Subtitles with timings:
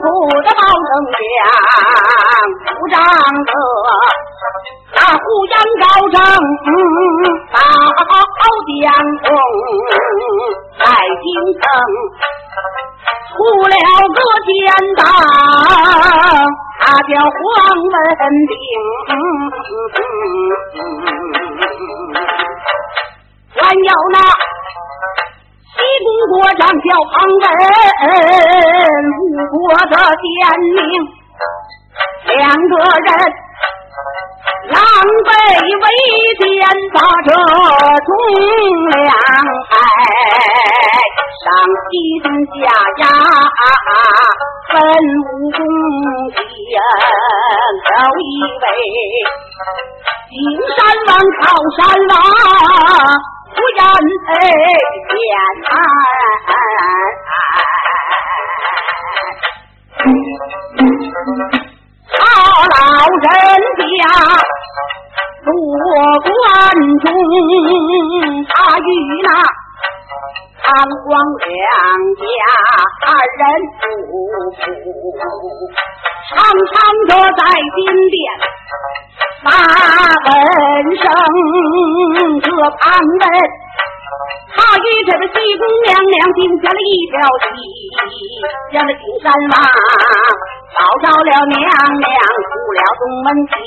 [0.00, 0.04] 府
[0.42, 1.44] 的包拯良，
[2.66, 2.96] 不长
[3.44, 3.50] 德，
[4.94, 6.16] 那胡杨高升，
[7.52, 8.70] 大将军
[10.78, 10.80] 在
[11.22, 11.24] 京
[11.60, 11.62] 城
[13.28, 13.34] 出
[13.68, 13.74] 了
[14.12, 14.50] 个奸
[14.96, 15.00] 党，
[16.80, 17.40] 他叫黄
[17.92, 17.94] 文
[18.48, 18.50] 炳，
[23.54, 24.16] 还有那。
[25.72, 27.44] 西宫国丈叫庞文，
[29.18, 29.20] 吴
[29.50, 29.56] 国
[29.88, 30.24] 的奸
[30.76, 30.80] 佞，
[32.28, 33.08] 两个人
[34.68, 34.76] 狼
[35.24, 35.28] 狈
[35.82, 35.86] 为
[36.38, 36.44] 奸，
[36.92, 37.30] 把这
[38.06, 38.10] 忠
[38.90, 39.08] 良
[39.70, 39.72] 害，
[41.40, 41.44] 上
[41.88, 41.90] 西
[42.22, 42.54] 村下
[43.00, 43.02] 衙
[44.68, 44.74] 分
[45.18, 45.58] 武功
[46.36, 46.38] 天，
[47.88, 48.30] 都以
[48.62, 48.64] 为
[50.28, 50.32] 金
[50.76, 50.78] 山
[51.08, 51.42] 王靠
[51.76, 52.12] 山王。
[53.54, 53.80] 不言
[55.08, 55.14] 天
[62.08, 62.20] 他
[62.72, 62.76] 老
[63.22, 63.28] 人
[63.78, 63.80] 家
[65.44, 65.46] 做
[66.22, 66.26] 官
[67.02, 67.06] 中，
[68.48, 68.88] 他与
[69.22, 69.28] 那
[70.62, 70.66] 唐
[71.08, 71.12] 王
[71.42, 71.50] 两
[72.18, 72.22] 家
[73.06, 73.40] 二人
[73.78, 73.82] 夫
[74.52, 74.60] 妇，
[76.30, 76.32] 常
[76.70, 76.74] 常
[77.08, 77.40] 着在
[77.76, 77.78] 金
[78.10, 78.16] 殿。
[79.44, 80.32] 马文
[80.96, 81.04] 生
[82.40, 82.48] 这
[82.78, 83.26] 旁人，
[84.54, 87.18] 他与这个西宫娘娘定下了一条
[87.50, 87.58] 计，
[88.70, 89.54] 让那金山王
[90.78, 92.08] 找着了娘娘，
[92.46, 93.58] 出了东门厅，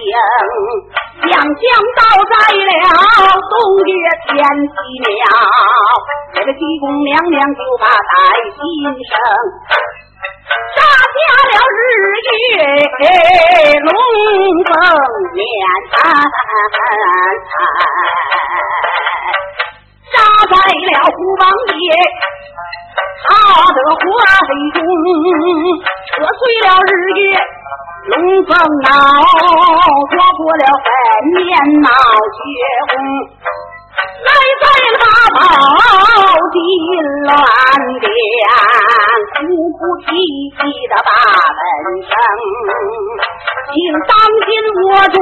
[1.27, 1.63] 将将
[1.99, 2.71] 倒在了
[3.51, 3.53] 东
[3.83, 3.91] 岳
[4.31, 4.31] 天
[4.71, 5.27] 齐庙，
[6.35, 8.15] 这个西宫娘娘就把在
[8.55, 8.63] 心
[8.95, 9.11] 生。
[10.45, 11.17] 杀下
[11.51, 11.81] 了日
[12.29, 12.29] 月
[13.81, 13.89] 龙
[14.65, 14.69] 凤
[15.33, 15.43] 年，
[20.11, 20.13] 杀
[20.49, 21.83] 在了胡王爷
[23.25, 23.29] 他
[23.73, 24.01] 的怀
[24.73, 24.77] 中，
[26.05, 27.23] 扯碎了日月
[28.07, 28.13] 龙
[28.45, 28.49] 凤
[28.83, 28.89] 脑，
[30.11, 30.87] 抓破了粉
[31.33, 31.43] 面
[31.81, 32.37] 闹血
[32.91, 32.93] 红。
[33.95, 34.29] 来
[34.61, 34.63] 在
[34.99, 35.03] 大
[35.35, 35.39] 宝
[36.51, 36.57] 金
[37.23, 37.31] 銮
[38.03, 38.07] 殿，
[39.35, 39.37] 哭
[39.71, 40.07] 哭啼
[40.57, 41.09] 啼的把
[41.55, 42.11] 门声，
[43.71, 43.73] 请
[44.05, 44.11] 当
[44.45, 44.47] 今
[44.83, 45.17] 我主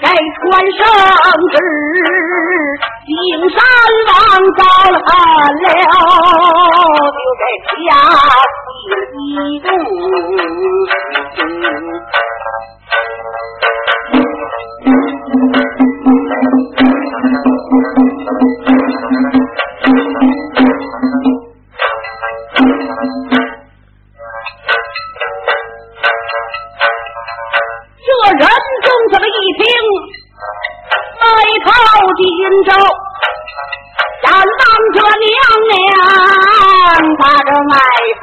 [0.00, 0.42] 该传
[0.72, 0.80] 圣
[1.50, 1.54] 旨，
[3.06, 3.08] 金
[3.50, 3.56] 山
[4.08, 4.10] 王
[4.56, 4.60] 遭
[4.90, 5.62] 了了，
[7.14, 7.78] 就该下
[9.10, 9.18] 西
[9.60, 9.68] 动。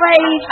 [0.07, 0.15] 爱妃
[0.47, 0.49] 称。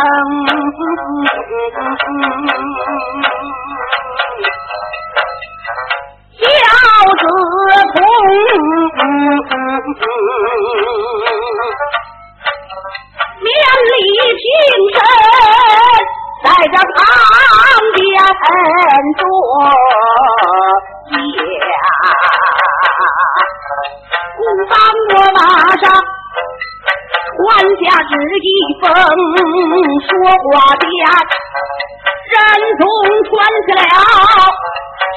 [6.38, 6.44] 小
[7.16, 7.24] 子
[7.96, 7.98] 同，
[13.42, 13.48] 面
[13.88, 13.96] 里
[14.36, 14.44] 平
[14.92, 14.98] 身，
[16.44, 17.00] 在这旁
[17.96, 17.98] 边
[19.18, 19.24] 坐
[27.86, 28.12] 下旨
[28.42, 28.50] 意
[28.82, 28.90] 封，
[30.02, 30.10] 说
[30.42, 30.44] 话
[30.82, 30.90] 间，
[32.34, 32.36] 人
[32.78, 32.84] 中
[33.30, 33.32] 传
[33.70, 34.04] 下了。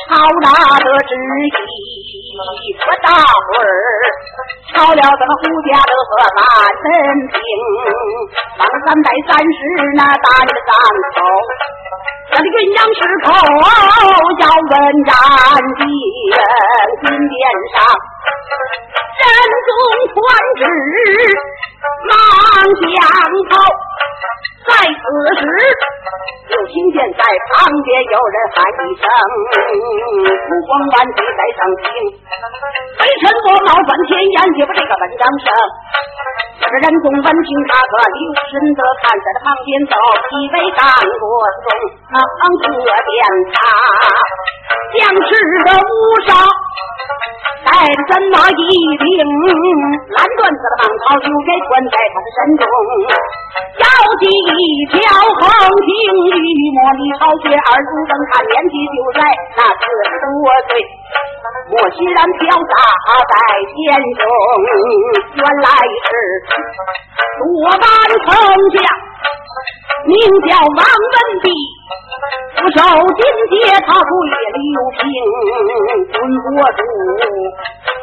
[0.08, 0.46] 抄那
[0.80, 1.12] 个旨
[1.48, 1.58] 意，
[2.86, 3.66] 我大会儿
[4.72, 5.90] 抄了咱们胡家的
[6.36, 6.40] 满
[6.84, 6.86] 门
[7.32, 7.36] 兵，
[8.58, 9.58] 王三百三十
[9.96, 10.70] 那大的三
[11.16, 11.18] 头，
[12.32, 13.26] 咱的鸳鸯石口
[14.40, 14.72] 要问
[15.04, 15.10] 战
[15.76, 15.82] 绩，
[17.02, 17.36] 金殿
[17.74, 17.76] 上
[19.18, 19.24] 人
[19.66, 19.70] 中
[20.14, 20.16] 传
[20.56, 20.60] 旨，
[21.78, 22.10] 忙
[22.74, 22.92] 相
[23.50, 23.52] 跑。
[24.68, 25.00] 在此
[25.40, 25.42] 时，
[26.50, 29.04] 就听见在旁边有人喊一声
[30.44, 31.86] ：“烛光万岁在上听，
[33.00, 35.46] 微臣我冒犯天眼，也不这个文章声。
[36.68, 39.96] 这仁宗闻听，他可留神的看，在这旁边走，
[40.28, 40.84] 几位干
[41.16, 41.24] 国
[41.64, 41.72] 中
[42.12, 43.16] 可见
[43.56, 43.58] 他
[44.92, 45.32] 将士
[45.64, 45.92] 的武
[46.28, 46.36] 少，
[47.64, 48.68] 带着怎么一
[49.00, 49.08] 顶
[50.12, 52.68] 蓝缎子的蟒袍，就该穿在他的身中，
[53.80, 53.88] 腰
[54.20, 54.60] 系一
[54.92, 55.00] 条
[55.40, 55.88] 横平
[56.36, 59.24] 玉墨里朝雪二如灯，看年纪就在
[59.56, 60.28] 那四十多
[60.68, 60.84] 岁，
[61.70, 62.74] 莫西然飘洒
[63.28, 63.34] 在
[63.68, 63.76] 天
[64.16, 64.22] 中，
[65.34, 65.66] 原来
[66.04, 66.08] 是。
[67.38, 67.42] 多
[67.78, 67.82] 班
[68.24, 68.28] 丞
[68.72, 68.76] 相
[70.06, 70.14] 名
[70.48, 71.46] 叫王文帝，
[72.56, 72.78] 不受
[73.16, 73.20] 金
[73.50, 73.54] 阶，
[73.86, 74.06] 他跪
[74.54, 74.64] 刘
[74.98, 75.00] 平。
[76.12, 76.80] 孙国主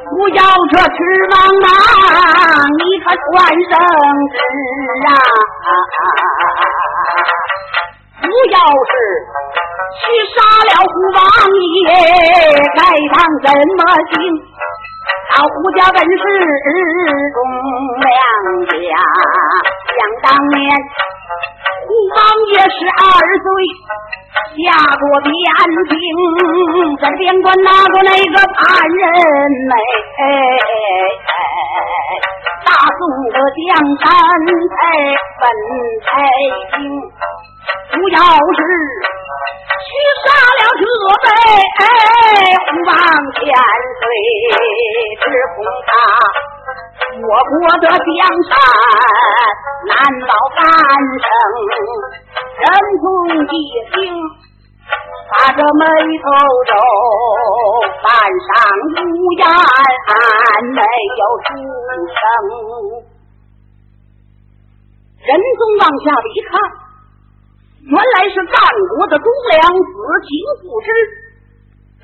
[0.09, 0.39] 不要
[0.71, 0.97] 这赤
[1.31, 1.67] 王郎，
[2.77, 3.25] 你可传
[3.69, 3.73] 圣
[4.31, 4.37] 旨
[5.07, 5.09] 啊！
[8.21, 8.57] 不要
[8.91, 8.93] 是
[10.01, 10.03] 去
[10.35, 10.37] 杀
[10.67, 11.19] 了胡王
[11.75, 11.87] 爷，
[12.75, 12.79] 该
[13.13, 13.47] 当怎
[13.77, 13.81] 么
[14.11, 14.13] 行？
[15.29, 16.23] 他胡家本是
[17.33, 17.37] 忠
[18.01, 18.07] 良
[18.67, 18.73] 家，
[19.95, 20.55] 想当年
[21.85, 22.17] 胡王
[22.49, 22.99] 爷十二
[23.43, 23.47] 岁
[24.55, 24.65] 下
[24.99, 25.29] 过边
[25.89, 25.93] 境，
[27.01, 29.01] 在边关拿过那个叛人
[29.69, 29.73] 没？
[32.65, 33.01] 大宋
[33.31, 33.67] 的江
[34.01, 34.03] 山
[34.71, 34.77] 才
[35.39, 35.43] 本
[36.05, 36.07] 太
[36.77, 36.77] 平，
[37.91, 38.19] 不要
[38.57, 38.59] 是。
[39.85, 39.87] 去
[40.23, 40.83] 杀了这
[41.23, 41.27] 位
[42.65, 42.91] 虎王
[43.35, 43.41] 千
[44.01, 44.03] 岁，
[45.21, 45.91] 只恐他
[47.15, 48.17] 我国的江
[48.49, 48.51] 山
[49.87, 49.93] 难
[50.25, 50.59] 保半
[51.23, 51.27] 生。
[52.57, 52.65] 人
[53.01, 53.05] 从
[53.45, 53.55] 一
[53.93, 53.95] 听，
[55.29, 55.83] 把这眉
[56.23, 56.25] 头
[56.67, 56.73] 皱，
[58.03, 58.07] 半
[58.45, 58.49] 晌
[58.95, 59.03] 无
[59.37, 59.43] 言，
[60.73, 60.81] 没
[61.19, 61.47] 有出
[62.15, 62.19] 声。
[65.25, 66.84] 仁宗往下一看。
[67.85, 68.57] 原来是战
[68.97, 69.93] 国的忠良子
[70.25, 70.89] 秦复之，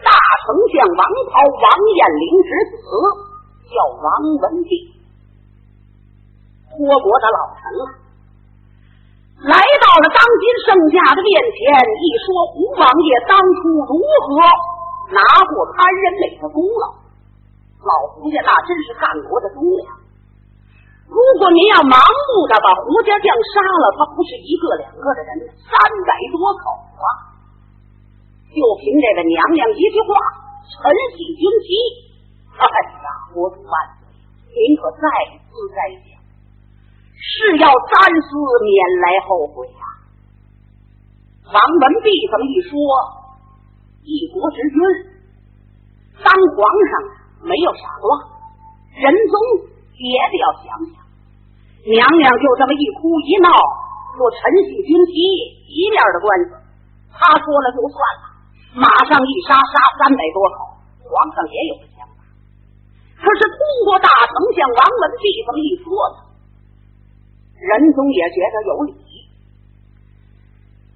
[0.05, 1.65] 大丞相王袍王
[1.97, 2.77] 彦霖之子，
[3.65, 4.05] 叫王
[4.45, 4.93] 文帝，
[6.69, 7.83] 托国的老臣啊。
[9.41, 14.37] 来到了当今圣驾的面前，一说胡王爷当初如何
[15.17, 15.17] 拿
[15.49, 16.93] 过潘仁美的功劳，
[17.81, 20.00] 老胡家那真是战国的忠良。
[21.11, 25.75] 如果您要盲目的把胡家将杀了，他不是一个两个的人，三
[26.07, 26.63] 百多口
[26.95, 27.35] 啊！
[28.47, 30.15] 就凭这个娘娘一句话，
[30.71, 31.67] 晨曦军旗，
[32.55, 34.07] 哎呀，国主万岁！
[34.55, 35.03] 您可再
[35.51, 36.15] 思再想，
[37.19, 38.31] 是要三思，
[38.63, 39.83] 免来后悔呀！
[41.51, 42.79] 王文弼这么一说，
[44.07, 44.79] 一国之君，
[46.23, 46.55] 当皇
[46.87, 46.91] 上
[47.43, 48.15] 没有傻瓜，
[48.95, 49.67] 仁宗
[49.99, 51.00] 也得要想想。
[51.85, 53.49] 娘娘就这么一哭一闹，
[54.19, 54.37] 又陈
[54.69, 55.13] 喜军提
[55.65, 56.49] 一面的官司，
[57.09, 58.23] 他说了就算了，
[58.77, 62.21] 马上一杀杀三百多口，皇上也有个想法。
[63.17, 66.17] 可是通过大丞相王文帝这么一说呢，
[67.57, 68.93] 仁宗也觉得有理。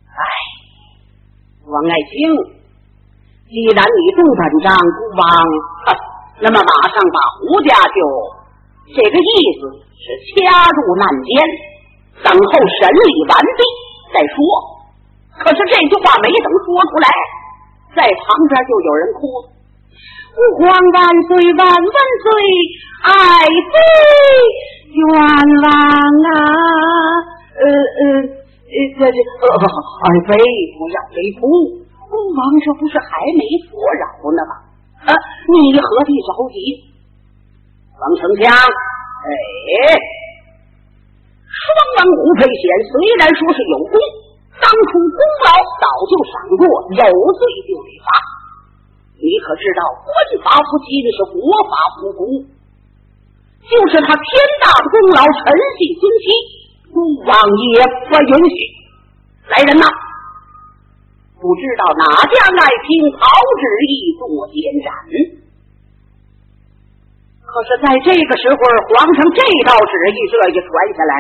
[0.06, 0.22] 哎，
[1.66, 2.14] 王爱卿，
[3.50, 4.30] 既然你这么
[4.62, 5.26] 张孤王，
[6.46, 7.98] 那么马上把胡家就
[8.94, 9.86] 这个意思。
[10.06, 11.34] 是掐入难间，
[12.22, 13.66] 等候审理完毕
[14.14, 14.38] 再说。
[15.34, 17.10] 可是这句话没等说出来，
[17.98, 19.26] 在旁边就有人哭
[20.38, 22.30] ：“吾皇万岁万万岁，
[23.02, 23.74] 爱妃
[24.94, 26.38] 冤枉啊！”
[27.58, 30.38] 呃呃呃，这这，爱妃
[30.78, 31.82] 不要悲哭，
[32.14, 34.06] 孤王这不是还没作饶
[34.38, 34.54] 呢吗？
[35.10, 35.18] 啊，
[35.50, 36.94] 你何必着急？
[38.00, 38.52] 王丞相。
[38.52, 39.96] 哎，
[41.48, 41.64] 双
[41.98, 43.96] 王吴佩贤虽然说是有功，
[44.60, 45.50] 当初功劳
[45.82, 47.04] 早就赏过，有
[47.40, 48.08] 罪就得罚。
[49.16, 50.12] 你可知道，官
[50.44, 51.40] 法不金是国
[51.72, 52.22] 法不公，
[53.64, 54.28] 就是他天
[54.62, 55.42] 大的功劳，臣
[55.80, 56.28] 信军旗，
[56.94, 57.32] 孤王
[57.74, 58.58] 也不允许。
[59.48, 59.88] 来人呐，
[61.40, 63.18] 不知道哪家爱卿曹
[63.58, 64.92] 旨意做监斩。
[67.56, 71.16] 可是，在这个时候，皇上这道旨意这一传下来，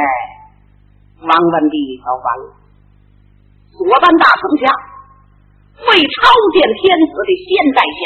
[1.23, 2.47] 王文帝可完了，
[3.71, 4.67] 左班大丞相
[5.87, 8.03] 为朝见天子的先代相，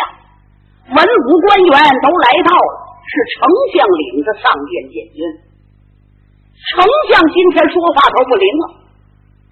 [0.93, 1.73] 文武官员
[2.05, 5.25] 都来到了，是丞相领着上殿见君。
[6.69, 8.65] 丞相今天说话都不灵了，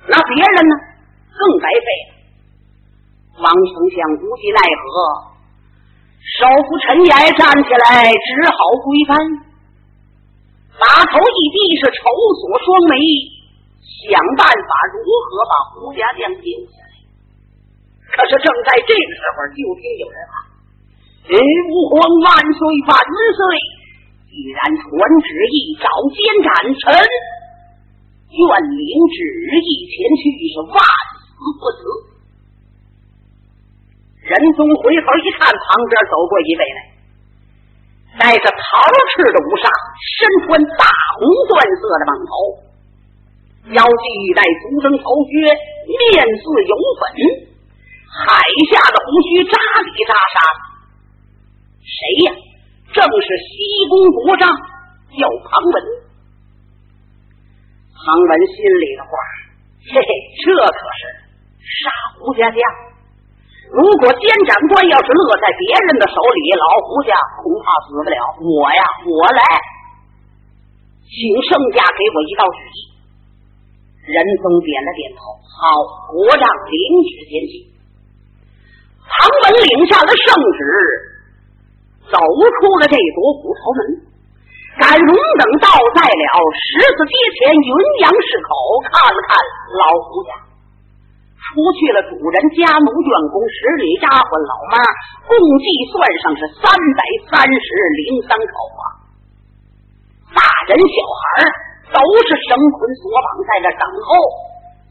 [0.06, 0.74] 那别人呢，
[1.34, 2.10] 更白费了。
[3.42, 5.27] 王丞相无计奈何。
[6.28, 9.16] 手扶陈岩站起来，只好归班，
[10.76, 13.00] 把头一低，是愁锁双眉，
[13.80, 16.94] 想办法如何把胡家将救下来。
[18.12, 20.36] 可是正在这个时候，就听有人喊
[21.32, 21.96] ：“吾皇
[22.28, 23.42] 万岁万岁！
[24.28, 24.86] 既然传
[25.24, 26.92] 旨意找监斩臣，
[28.36, 28.44] 愿
[28.76, 28.84] 领
[29.16, 29.18] 旨
[29.64, 31.80] 意前去，是万死不辞。
[34.28, 36.80] 仁宗回头一看，旁边走过一位来，
[38.20, 38.60] 戴着桃
[39.16, 39.72] 翅的武纱，
[40.04, 40.84] 身穿大
[41.16, 42.32] 红缎色的蟒袍，
[43.72, 45.32] 腰系玉带，足蹬头靴，
[45.88, 47.02] 面似油粉，
[48.12, 50.38] 海下的胡须扎里扎沙。
[51.80, 52.30] 谁呀？
[52.92, 55.76] 正是西宫国丈，叫庞文。
[57.96, 59.10] 庞文心里的话，
[59.88, 60.10] 嘿嘿，
[60.44, 61.02] 这可是
[61.64, 61.88] 杀
[62.20, 62.87] 胡家将。
[63.72, 67.12] 如果监斩官要是落在别人的手里，老胡家
[67.44, 68.20] 恐怕死不了。
[68.40, 69.42] 我呀，我来，
[71.04, 72.78] 请圣驾给我一道旨意。
[74.08, 75.64] 仁宗点了点头，好，
[76.16, 77.54] 国丈领旨前去。
[79.04, 80.62] 唐文领下了圣旨。
[82.08, 83.80] 走出了这堵虎头门，
[84.80, 86.24] 赶龙等到在了
[86.56, 88.48] 十字街前云阳市口，
[88.88, 89.36] 看了看
[89.76, 90.32] 老胡家，
[91.38, 94.76] 除去了主人家奴眷工十里丫鬟老妈，
[95.30, 96.66] 共计算上是三
[96.98, 97.68] 百三十
[98.04, 98.84] 零三口啊！
[100.34, 101.22] 大人小孩
[101.94, 104.10] 都是绳捆索绑在这等候。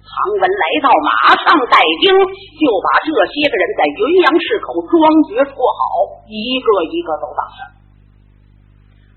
[0.07, 4.95] 唐文来到，马上带兵，就把这些个人在云阳市口庄
[5.29, 5.85] 爵说好，
[6.31, 7.59] 一个一个都当上。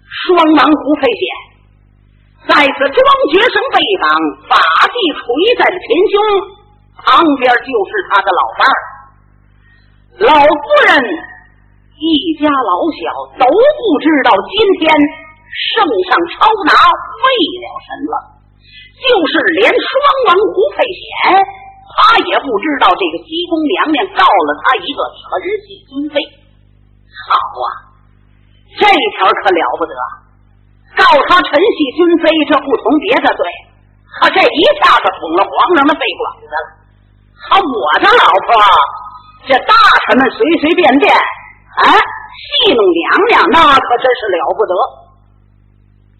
[0.09, 1.23] 双芒胡飞仙
[2.51, 2.99] 在此庄
[3.31, 4.09] 爵绳被绑，
[4.49, 4.57] 把
[4.89, 5.23] 地垂
[5.61, 6.15] 在了前胸，
[7.09, 8.77] 旁边就是他的老伴儿，
[10.29, 10.63] 老夫
[10.93, 11.01] 人
[11.97, 13.01] 一家老小
[13.41, 18.13] 都不知道今天圣上抄拿为了什么。
[18.99, 19.89] 就是连双
[20.27, 21.33] 王胡佩显，
[21.87, 25.25] 他也不知道这个西宫娘娘告了他一个陈
[25.65, 26.21] 系尊妃。
[27.09, 27.67] 好啊，
[28.77, 29.95] 这条可了不得！
[30.99, 33.41] 告他陈系尊妃，这不同别的罪，
[34.19, 36.78] 他这一下子捅了皇上的肺管子了。
[37.49, 38.49] 啊，我的老婆，
[39.49, 39.73] 这大
[40.05, 44.73] 臣们随随便便啊戏弄娘娘，那可真是了不得。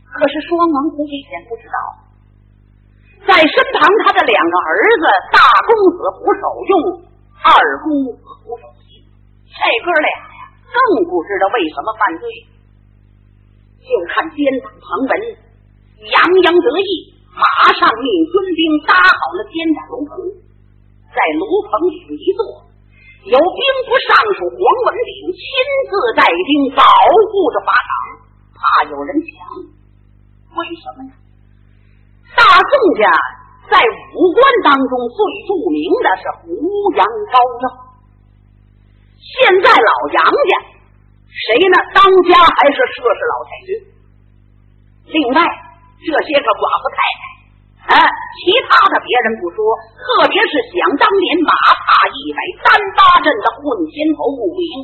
[0.10, 1.78] 可是双王胡佩显不知道。
[3.30, 5.38] 在身旁，他的两个儿子，大
[5.70, 6.74] 公子胡守用，
[7.46, 7.52] 二
[7.84, 7.86] 公
[8.18, 9.06] 子胡守信，
[9.46, 12.26] 这哥俩呀，更不知道为什么犯罪。
[13.86, 15.12] 就看监党旁文
[16.10, 16.90] 洋洋得意，
[17.38, 17.44] 马
[17.78, 20.12] 上命军兵搭好了监斩龙棚，
[21.10, 22.42] 在炉棚里一坐，
[23.26, 25.42] 有兵部尚书黄文炳亲
[25.90, 27.92] 自带兵保护着法场，
[28.54, 29.30] 怕有人抢。
[30.54, 31.12] 为什么呀？
[32.38, 33.04] 大宋家
[33.70, 33.82] 在
[34.14, 35.18] 武官当中最
[35.50, 36.48] 著名的是胡
[36.94, 37.02] 杨
[37.34, 37.66] 高照，
[39.18, 40.54] 现在老杨家
[41.30, 41.76] 谁呢？
[41.94, 43.70] 当家还是涉世老太君。
[45.10, 45.42] 另外
[46.00, 47.22] 这些个寡妇太太，
[47.90, 47.94] 哎，
[48.38, 49.58] 其他的别人不说，
[49.98, 54.76] 特别是想当年马踏一百三八阵的混天头穆桂英，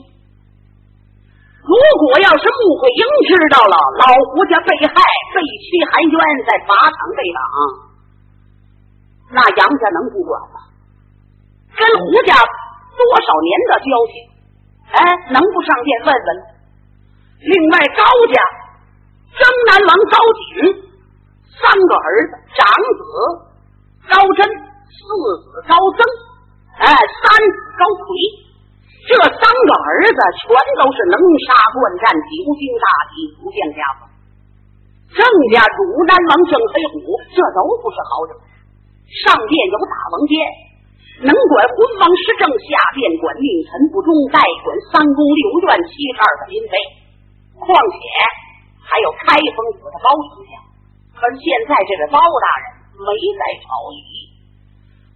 [1.62, 4.98] 如果要是穆桂英知道了老胡家被害。
[5.36, 7.42] 被屈含冤在法场被打，
[9.36, 10.64] 那杨家能不管吗？
[11.76, 12.32] 跟胡家
[12.96, 14.16] 多少年的交情，
[14.96, 14.98] 哎，
[15.36, 16.30] 能不上殿问问？
[17.52, 18.40] 另外高家
[19.36, 20.88] 征南王高景，
[21.56, 23.02] 三个儿子，长子
[24.12, 24.44] 高真，
[24.92, 25.00] 四
[25.44, 26.00] 子高增，
[26.78, 28.08] 哎，三子高奎，
[29.08, 31.16] 这三个儿子全都是能
[31.48, 34.02] 杀惯战，久经大敌，不见家法。
[35.16, 35.24] 郑
[35.56, 38.32] 家主南王郑飞虎，这都不是好人。
[39.08, 40.36] 上殿有大王监，
[41.24, 46.74] 能管昏王失政；下殿管命臣不忠，代管三宫六院七十二个嫔妃。
[47.56, 47.96] 况且
[48.84, 50.65] 还有开封府的包丞相。
[51.16, 52.66] 可是现在这位包大人
[53.00, 54.00] 没在朝里，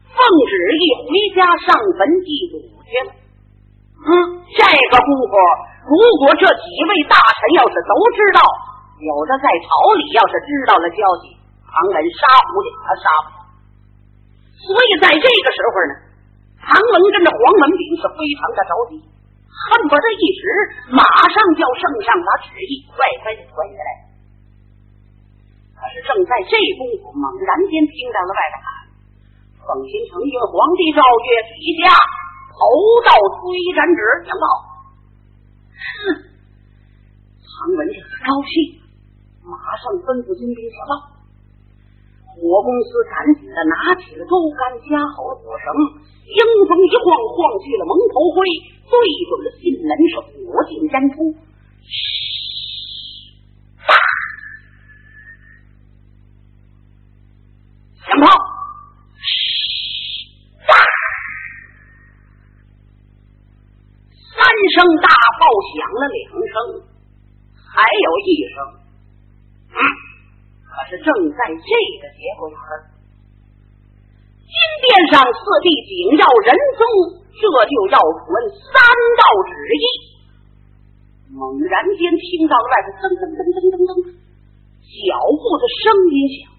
[0.10, 2.56] 奉旨一回家上坟祭祖
[2.88, 3.10] 去了。
[4.00, 4.10] 嗯，
[4.48, 5.34] 这个功夫，
[5.92, 8.42] 如果这几位大臣要是都知道。
[9.00, 11.32] 有的在朝里，要是知道了消息，
[11.64, 12.20] 唐门杀
[12.52, 13.40] 胡家他杀不了。
[14.60, 15.94] 所以在这个时候呢，
[16.60, 20.44] 唐文跟着黄文炳是非常的着急，恨不得一时
[20.92, 23.92] 马上叫圣上把旨意快快的传下来。
[25.80, 28.68] 可是正在这功夫，猛然间听到了外边喊
[29.64, 31.88] ：“奉行承运皇帝诏曰，陛下
[32.52, 32.60] 头
[33.08, 33.40] 道推
[33.72, 34.46] 斩旨将报。”
[35.80, 36.20] 是，
[37.40, 38.76] 唐文是高兴。
[39.48, 41.16] 马上吩咐军兵写报。
[42.28, 45.68] 火公司赶紧的拿起了钩竿，加好了火绳，
[46.28, 48.44] 迎风一晃，晃去了蒙头灰，
[48.84, 48.94] 对
[49.32, 51.34] 准了进门，是火进烟出。
[51.90, 51.98] 嘘，
[64.38, 65.10] 大声大
[65.40, 65.42] 炮
[65.74, 66.88] 响了两声，
[67.58, 68.56] 还有一声，
[70.64, 72.90] 可是正在这个节骨眼儿，
[74.46, 74.54] 金
[74.86, 76.82] 殿上四弟紧要仁宗，
[77.38, 78.78] 这就要传三
[79.18, 79.84] 道旨意。
[81.30, 85.06] 猛然间听到外头噔噔噔噔噔噔脚
[85.38, 86.50] 步的声音响，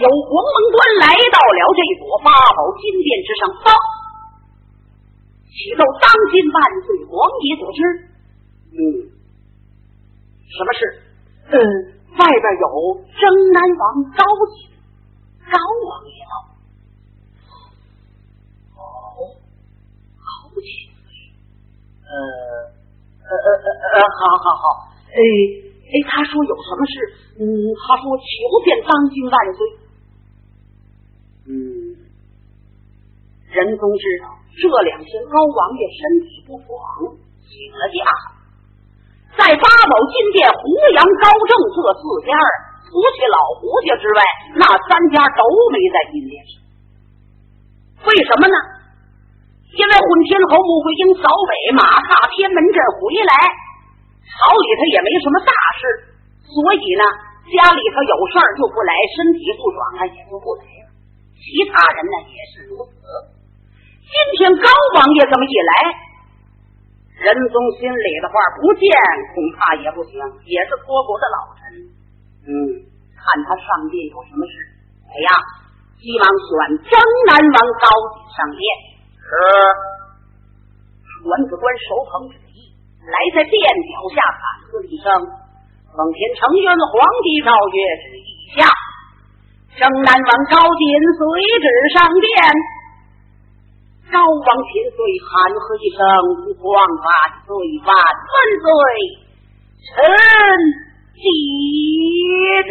[0.00, 3.68] 有黄门官来到了这座八宝金殿之上，报。
[5.56, 7.80] 启奏当今万岁王爷所知，
[8.76, 8.80] 嗯，
[10.48, 10.80] 什么事？
[11.48, 11.56] 嗯，
[12.16, 12.66] 外边有
[13.12, 13.84] 征南王
[14.16, 14.24] 高
[14.56, 14.72] 进，
[15.44, 16.34] 高王爷到。
[18.76, 18.80] 哦，
[20.16, 20.68] 高进，
[22.04, 22.12] 呃，
[23.20, 24.64] 呃呃呃呃，好好好，
[25.12, 25.18] 哎
[25.86, 26.94] 哎，他说有什么事？
[27.38, 27.44] 嗯，
[27.76, 28.24] 他说求
[28.64, 29.60] 见当今万岁。
[31.48, 31.52] 嗯，
[33.52, 34.34] 仁宗知道。
[34.56, 37.12] 这两天高王爷身体不爽，
[37.44, 38.35] 请了假，
[39.36, 40.60] 在八宝金殿胡
[40.96, 42.32] 杨高正这四家，
[42.88, 44.20] 除去老胡家之外，
[44.56, 46.52] 那三家都没在金殿上。
[48.08, 48.56] 为什么呢？
[49.76, 53.32] 因为混天侯穆桂英扫北马踏天门阵回来，
[54.24, 55.80] 朝里头也没什么大事，
[56.48, 57.04] 所以呢，
[57.52, 60.88] 家里头有事儿就不来，身体不爽啊也就不来了。
[61.36, 62.94] 其他人呢也是如此。
[64.00, 65.72] 今天高王爷这么一来，
[67.16, 68.84] 仁宗心里的话不见
[69.32, 71.60] 恐怕也不行，也是托国的老臣。
[72.44, 72.52] 嗯，
[73.16, 74.54] 看他上殿有什么事。
[75.08, 75.30] 哎呀，
[75.96, 76.52] 急忙选
[76.92, 76.94] 江
[77.32, 78.60] 南王高进上殿。
[79.16, 79.32] 是，
[81.24, 82.68] 文子官手捧旨意，
[83.00, 84.42] 来在殿脚下喊
[84.76, 85.08] 了一声
[85.96, 86.92] ：“奉天承运皇
[87.24, 88.68] 帝诏曰，旨意下，
[89.80, 90.84] 江南王高进
[91.16, 91.20] 随
[91.64, 92.28] 旨上殿。”
[94.12, 95.98] 高王千岁，喊喝一声
[96.46, 97.08] ：“吾王万
[97.44, 97.48] 岁
[97.84, 98.66] 万万岁！”
[99.86, 99.92] 臣
[101.14, 101.24] 即
[102.62, 102.70] 之。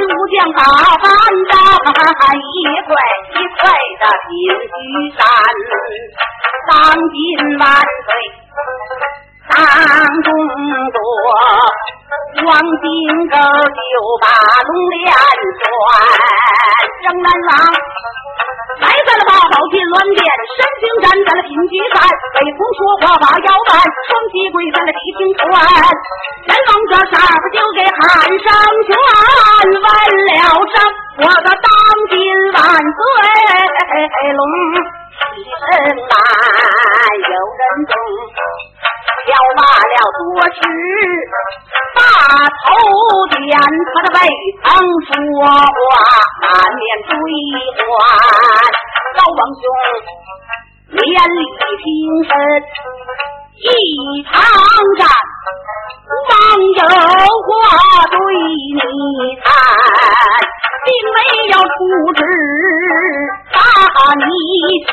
[0.00, 1.04] 无将打翻
[1.50, 1.56] 大
[2.32, 2.90] 一块
[3.34, 3.68] 一块
[4.00, 4.30] 的拼
[4.80, 5.18] 于山。
[6.70, 6.74] 当
[7.10, 7.64] 今万
[8.06, 8.08] 岁
[9.48, 10.28] 当中
[10.92, 10.98] 国
[12.10, 12.90] 王金
[13.30, 13.82] 狗就
[14.18, 14.26] 把
[14.66, 15.62] 龙连拴，
[17.02, 17.50] 江南郎
[18.82, 20.18] 埋在了八宝金銮殿，
[20.58, 22.02] 身形站在了金菊山，
[22.34, 23.70] 北风说话把腰弯，
[24.10, 25.54] 双膝跪在了地青川，
[26.50, 27.20] 阎王这上
[27.54, 28.02] 就给喊
[28.42, 28.50] 上
[28.90, 28.90] 全，
[29.70, 29.86] 问
[30.26, 30.74] 了声
[31.22, 31.70] 我的当
[32.10, 32.18] 今
[32.58, 33.06] 万岁
[34.34, 34.42] 龙，
[35.14, 35.62] 起身
[36.10, 36.12] 难
[37.22, 37.94] 有人懂。
[39.26, 40.20] 笑骂了多
[40.56, 40.58] 时，
[41.94, 41.98] 大
[42.48, 42.64] 头
[43.36, 43.38] 点
[43.92, 44.18] 他的未
[44.62, 44.66] 曾
[45.06, 45.12] 说
[45.46, 45.52] 话，
[46.42, 47.10] 难免追
[47.76, 47.90] 还。
[49.16, 49.62] 高王兄
[50.88, 51.40] 连理
[51.82, 51.84] 平
[52.24, 52.30] 身，
[53.58, 53.66] 一
[54.24, 54.30] 场
[54.98, 55.00] 战，
[56.28, 56.30] 方
[56.78, 56.82] 有
[57.46, 57.48] 话
[58.08, 58.80] 对你
[59.42, 59.46] 谈，
[60.84, 61.16] 并没
[61.52, 61.68] 有处
[62.14, 62.18] 置
[63.52, 63.54] 把
[64.16, 64.24] 你
[64.86, 64.92] 选。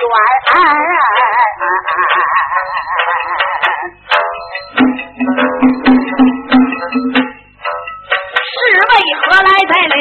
[8.48, 9.96] 是为何来在了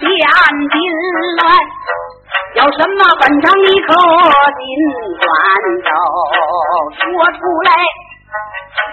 [0.00, 0.04] 汴
[0.72, 0.74] 京
[1.38, 1.42] 乱？
[2.54, 3.88] 有什么本章你可
[4.58, 4.62] 尽
[5.16, 5.24] 管
[5.88, 5.90] 都
[6.98, 7.00] 说
[7.32, 7.70] 出来，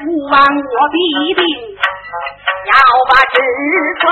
[0.07, 0.95] 勿忘我必
[1.35, 1.41] 定
[2.65, 2.71] 要
[3.09, 3.37] 把纸
[3.99, 4.03] 断。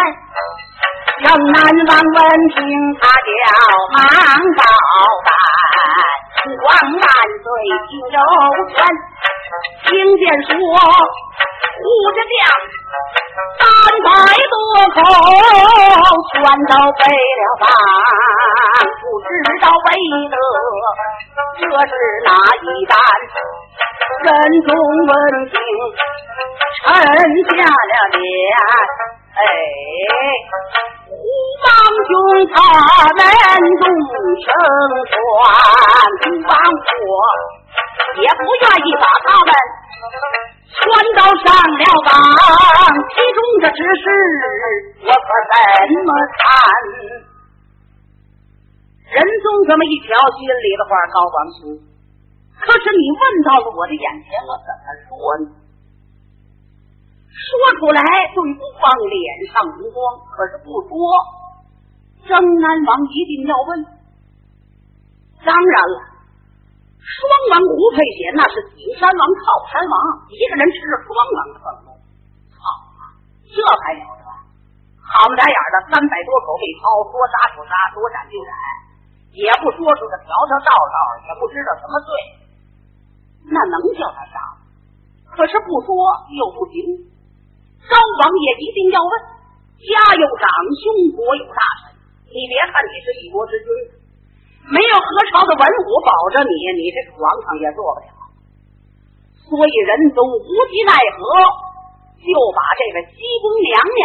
[1.20, 1.56] 让南
[1.88, 2.18] 王闻
[2.50, 2.56] 听
[3.00, 3.34] 他叫
[3.94, 3.98] 忙
[4.56, 4.62] 报
[5.26, 5.30] 答。
[6.48, 7.04] 王万
[7.44, 7.46] 岁，
[8.12, 8.18] 有
[8.72, 8.76] 泉
[9.84, 10.52] 听见说，
[11.78, 11.84] 护
[12.16, 12.36] 着将
[13.60, 13.62] 三
[14.04, 14.08] 百
[14.54, 14.56] 多
[14.96, 14.98] 口，
[16.32, 16.36] 全
[16.68, 17.04] 都背
[17.38, 17.66] 了番，
[19.02, 19.28] 不知
[19.62, 19.88] 道背
[20.30, 20.36] 的
[21.60, 21.92] 这是
[22.26, 22.30] 哪
[22.62, 22.96] 一单？
[24.24, 24.28] 任
[24.64, 24.70] 重
[25.08, 25.10] 问
[25.50, 25.54] 凭
[26.84, 26.86] 沉
[27.58, 28.20] 下了脸。
[29.38, 29.42] 哎。
[31.08, 31.14] 胡
[31.64, 31.70] 帮
[32.08, 32.12] 兄
[32.52, 32.58] 他
[33.16, 33.22] 们
[33.80, 33.88] 动
[34.44, 34.46] 声
[35.08, 35.16] 传，
[36.22, 37.10] 不帮我
[38.20, 39.50] 也不愿意把他们
[40.68, 40.76] 全
[41.16, 42.10] 都上了榜。
[43.16, 44.06] 其中的指示
[45.02, 45.56] 我可怎
[46.04, 46.44] 么谈？
[49.08, 51.60] 仁宗这么一条心里的话，高王兄，
[52.60, 55.67] 可是你问到了我的眼前，我怎么说呢？
[57.38, 58.02] 说出来
[58.34, 59.22] 对不方脸
[59.54, 60.02] 上无光，
[60.34, 60.98] 可是不说，
[62.26, 63.70] 征南王一定要问。
[65.46, 65.98] 当然了，
[66.98, 67.18] 双
[67.54, 69.96] 王胡佩贤那是景山王、靠山王，
[70.34, 71.88] 一个人吃双王的俸禄。
[72.58, 72.66] 好
[72.98, 73.14] 啊，
[73.46, 74.26] 这还了得？
[75.06, 78.52] 好不打眼的三百多口被掏，说杀就杀，说斩就斩，
[79.38, 82.10] 也不说出个条条道道，也不知道什么罪，
[83.46, 84.36] 那能叫他杀？
[85.38, 85.94] 可是不说
[86.34, 87.14] 又不行。
[87.88, 89.12] 高王爷一定要问：
[89.80, 90.46] 家有长
[90.84, 90.84] 兄，
[91.16, 91.96] 国有大臣。
[92.28, 93.68] 你别看你是一国之君，
[94.68, 98.12] 没有何朝的文武保着你，你这个皇上也做不了。
[99.48, 101.24] 所以仁宗无计奈何，
[102.20, 104.02] 就把这个西宫娘娘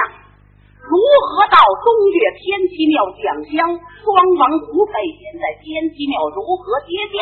[0.87, 0.95] 如
[1.27, 3.59] 何到东岳天齐庙讲香，
[4.07, 4.07] 双
[4.39, 7.19] 王胡佩贤在天齐庙如何接驾，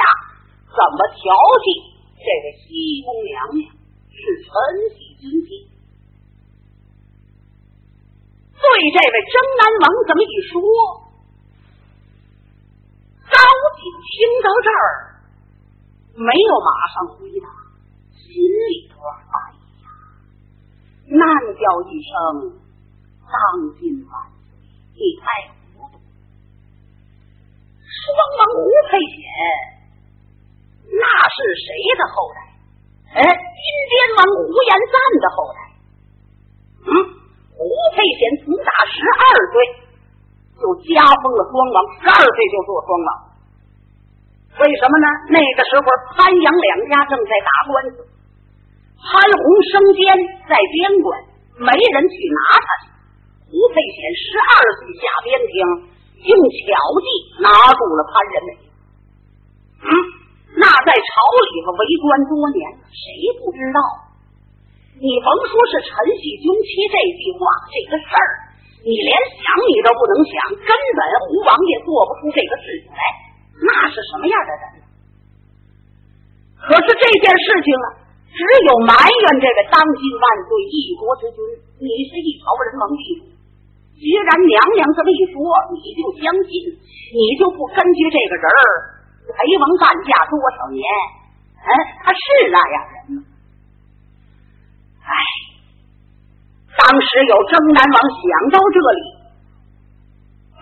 [0.68, 1.32] 怎么调
[1.64, 1.64] 戏
[2.20, 3.64] 这个西宫娘娘，
[4.12, 4.52] 是承
[4.92, 5.64] 袭军纪。
[8.60, 10.60] 对这位征南王这么一说，
[13.24, 13.40] 高
[13.80, 15.16] 景听到这儿，
[16.12, 17.48] 没有马上回答，
[18.12, 19.08] 心里头哎
[19.80, 19.88] 呀，
[21.08, 21.20] 难
[21.56, 22.12] 叫一声
[23.24, 23.32] 当
[23.80, 24.52] 今万岁，
[24.92, 25.96] 你太糊涂！
[27.80, 28.04] 双
[28.36, 29.24] 王胡佩显，
[30.84, 32.38] 那是谁的后代？
[33.14, 35.58] 哎，金边王胡延赞的后代。
[36.86, 37.19] 嗯。
[37.60, 39.54] 胡佩贤从打十二岁
[40.56, 43.08] 就加封了双王，十二岁就做双王。
[44.64, 45.06] 为什么呢？
[45.28, 45.84] 那个时候
[46.16, 47.96] 潘阳两家正在打官司，
[48.96, 50.04] 潘洪升监
[50.48, 51.08] 在边关，
[51.60, 52.84] 没人去拿他去。
[53.52, 55.54] 胡佩贤十二岁下边庭，
[56.32, 56.64] 用巧
[57.04, 57.08] 计
[57.44, 58.50] 拿住了潘仁美。
[59.84, 59.92] 嗯，
[60.56, 61.12] 那在朝
[61.44, 63.04] 里头为官多年，谁
[63.36, 63.80] 不知道？
[65.00, 67.40] 你甭说是陈喜军妻这句话，
[67.72, 68.52] 这个事儿，
[68.84, 73.00] 你连想你都不能想，根本胡王爷做不出这个事情来，
[73.64, 74.64] 那是什么样的人？
[76.60, 77.86] 可是这件事情啊，
[78.28, 81.40] 只有埋怨这个当今万岁一国之君，
[81.80, 83.32] 你是一朝人王地主，
[83.96, 85.40] 既然娘娘这么一说，
[85.72, 86.52] 你就相信，
[87.16, 88.64] 你就不根据这个人儿
[89.32, 90.84] 陪王伴驾多少年？
[91.56, 91.72] 哎，
[92.04, 93.29] 他是那样人吗？
[95.10, 95.14] 哎，
[96.78, 98.22] 当时有征南王想
[98.54, 99.02] 到这里，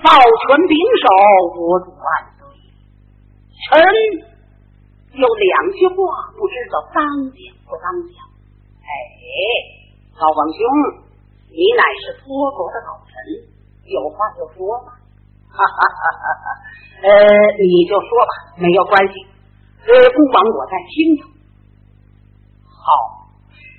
[0.00, 0.72] 抱拳拱
[1.04, 1.04] 手，
[1.52, 2.48] 我主万岁。
[3.60, 3.76] 臣
[5.12, 5.96] 有两句话，
[6.32, 7.04] 不知道当
[7.36, 8.24] 讲不当讲。
[8.80, 8.88] 哎，
[10.16, 10.58] 高王兄，
[11.52, 13.12] 你乃是托国的老臣，
[13.84, 14.96] 有话就说吧。
[15.52, 16.46] 哈哈哈哈哈。
[17.04, 17.08] 呃，
[17.60, 19.12] 你就说吧，没有关系。
[19.84, 21.20] 呃，不枉我在听听。
[22.64, 23.17] 好。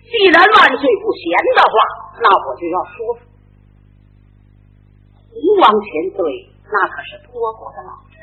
[0.10, 1.74] 既然万岁不嫌的话，
[2.18, 3.22] 那我就要说说。
[5.30, 6.18] 胡王千岁
[6.66, 8.18] 那可是托国的老臣，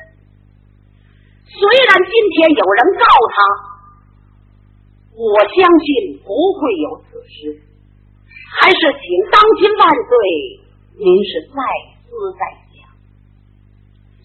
[1.47, 3.35] 虽然今天有人告他，
[5.15, 7.63] 我相信不会有此事。
[8.59, 10.11] 还是请当今万岁，
[10.99, 11.57] 您是再
[12.03, 12.43] 思再
[12.75, 12.83] 想。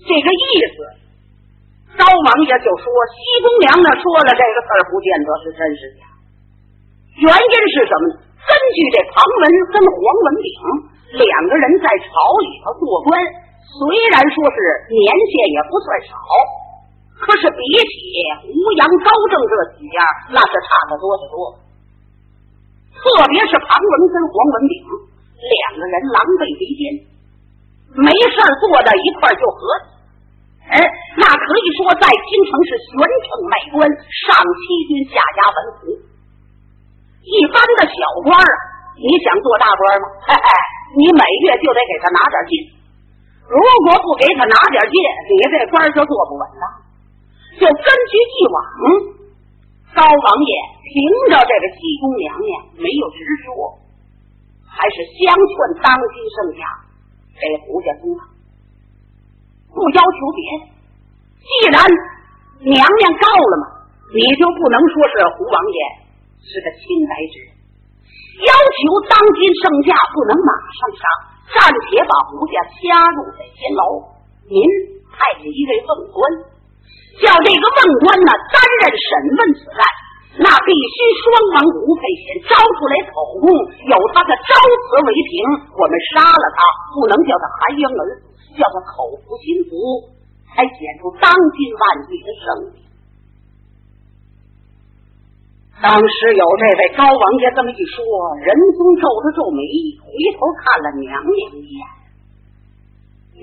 [0.02, 0.44] 这个意
[0.74, 0.76] 思，
[1.96, 6.11] 高王爷就说西宫娘娘说了这个事儿，不见得是真是假。
[7.20, 8.14] 原因是什么呢？
[8.42, 10.46] 根据这庞文跟黄文炳
[11.20, 12.10] 两个人在朝
[12.42, 13.14] 里头做官，
[13.62, 13.78] 虽
[14.10, 14.58] 然说是
[14.90, 16.12] 年限也不算少，
[17.22, 17.94] 可是比起
[18.42, 19.98] 胡杨、高正这几家，
[20.34, 21.36] 那是差得多得多。
[22.96, 24.74] 特别是庞文跟黄文炳
[25.38, 26.80] 两个人狼狈为奸，
[27.94, 29.86] 没事坐在一块就合计。
[30.66, 30.76] 哎，
[31.20, 36.10] 那可以说在京城是玄城卖官，上欺君，下压文武。
[37.22, 38.56] 一般的小官啊，
[38.98, 40.06] 你想做大官吗？
[40.26, 40.48] 嘿嘿，
[40.98, 42.52] 你每月就得给他拿点劲。
[43.46, 44.96] 如果不给他拿点劲，
[45.30, 46.64] 你这官就做不稳了。
[47.60, 48.56] 就根据以往
[49.92, 50.94] 高王爷凭
[51.30, 53.76] 着这个西宫娘娘没有直说，
[54.66, 55.52] 还是相劝
[55.84, 56.64] 当今圣家
[57.36, 58.26] 给胡家宗堂，
[59.70, 60.64] 不要求别的。
[61.38, 61.76] 既然
[62.64, 63.64] 娘娘告了嘛，
[64.16, 65.78] 你就不能说是胡王爷
[66.42, 67.48] 是个清白之人。
[68.42, 71.02] 要求当今圣驾不能马上杀，
[71.54, 72.82] 暂且把胡家掐
[73.14, 73.82] 入在监牢。
[74.48, 74.58] 您
[75.12, 76.18] 派一位问官，
[77.22, 79.84] 叫这个问官呢担任审问此案，
[80.42, 81.24] 那必须双
[81.54, 83.46] 方吴佩贤招出来口供，
[83.86, 85.32] 有他的招词为凭。
[85.76, 86.58] 我们杀了他，
[86.96, 89.76] 不能叫他含冤而死，叫他口服心服，
[90.50, 92.82] 才显出当今万岁的圣明。
[95.82, 97.98] 当时有这位高王爷这么一说，
[98.38, 99.66] 仁宗皱了皱眉，
[99.98, 101.82] 回头看了娘娘一眼。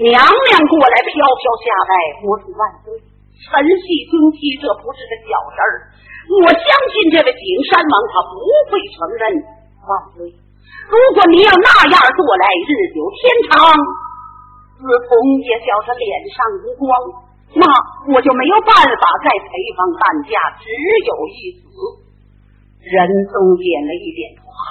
[0.08, 5.72] 娘娘过来飘飘下拜，国主万岁，臣系尊妻，这不是个小事儿。
[6.32, 8.40] 我相信这位景山王他不
[8.72, 9.24] 会承认。
[9.84, 10.32] 万岁，
[10.88, 13.20] 如果你要那样做来，日久天
[13.52, 13.68] 长，
[14.80, 15.12] 自从
[15.44, 16.88] 也叫他脸上无光，
[17.60, 17.68] 那
[18.16, 21.99] 我就没有办法再陪房伴驾，只有一死。
[22.90, 22.98] 仁
[23.30, 24.66] 宗点了一点头，好，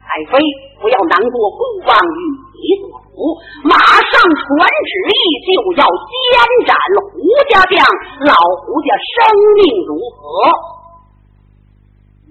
[0.00, 0.40] 爱妃
[0.80, 2.20] 不要难过，不枉与
[2.56, 3.36] 你所服。
[3.68, 4.48] 马上传
[4.88, 5.12] 旨意，
[5.44, 6.16] 就要监
[6.64, 6.72] 斩
[7.12, 7.20] 胡
[7.52, 7.84] 家将，
[8.24, 8.32] 老
[8.64, 9.16] 胡家生
[9.60, 10.24] 命如何？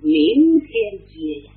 [0.02, 0.68] 明天
[1.06, 1.57] 接呀。